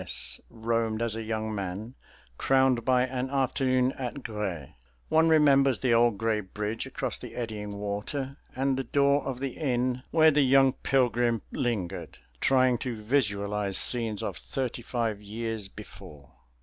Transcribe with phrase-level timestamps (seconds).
[0.03, 0.41] S.
[0.49, 1.93] roamed as a young man,
[2.39, 4.69] crowned by an afternoon at Grez.
[5.09, 9.51] One remembers the old gray bridge across the eddying water, and the door of the
[9.59, 16.31] inn where the young pilgrim lingered, trying to visualize scenes of thirty five years before.